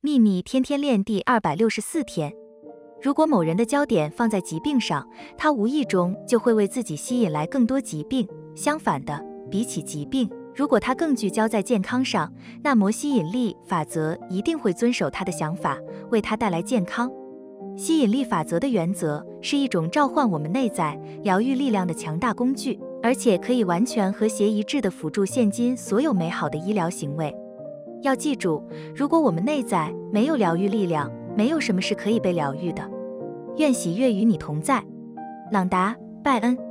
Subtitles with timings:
[0.00, 2.32] 秘密天天练第二百六十四天。
[3.02, 5.04] 如果某人的焦点放在疾病上，
[5.36, 8.24] 他无意中就会为自己吸引来更多疾病。
[8.54, 12.32] 相反的，比起疾病，如果他更聚焦在健康上，
[12.62, 15.76] 那么吸引力法则一定会遵守他的想法，
[16.10, 17.10] 为他带来健康。
[17.76, 20.94] 吸引力法则的原则是一种召唤我们内在
[21.24, 27.34] 疗愈力量的强大工具，而且可以完全和谐一致地辅助现今所有美好的医疗行为。
[28.02, 28.62] 要记住，
[28.94, 32.88] 如果我们内在没有疗愈力量，没有什么是可以被疗愈的。
[33.56, 34.82] 愿喜悦与你同在，
[35.50, 36.67] 朗达·拜恩。